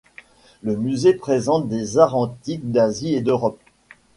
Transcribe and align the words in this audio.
Le 0.63 0.75
musée 0.75 1.13
présente 1.13 1.67
des 1.69 1.99
arts 1.99 2.15
antiques 2.15 2.71
d'Asie 2.71 3.13
et 3.13 3.21
d'Europe. 3.21 3.59